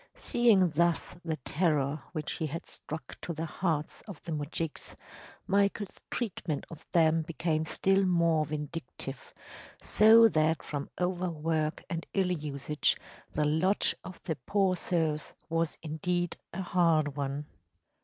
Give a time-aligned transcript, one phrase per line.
[0.15, 4.95] Seeing thus the terror which he had struck to the hearts of the moujiks,
[5.45, 9.31] Michael’s treatment of them became still more vindictive,
[9.79, 12.97] so that from over work and ill usage
[13.33, 17.45] the lot of the poor serfs was indeed a hard one.